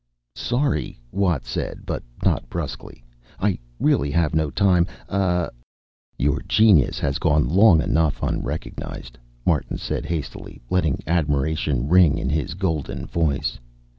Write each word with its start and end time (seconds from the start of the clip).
"Sorry," 0.33 0.99
Watt 1.11 1.45
said, 1.45 1.81
but 1.85 2.01
not, 2.25 2.49
bruskly. 2.49 3.03
"I 3.39 3.59
really 3.79 4.09
have 4.09 4.33
no 4.33 4.49
time 4.49 4.87
ah" 5.07 5.49
"Your 6.17 6.41
genius 6.47 6.97
has 6.97 7.19
gone 7.19 7.47
long 7.47 7.83
enough 7.83 8.23
unrecognized," 8.23 9.19
Martin 9.45 9.77
said 9.77 10.07
hastily, 10.07 10.59
letting 10.71 11.03
admiration 11.05 11.87
ring 11.87 12.17
in 12.17 12.31
his 12.31 12.55
golden 12.55 13.05
voice. 13.05 13.59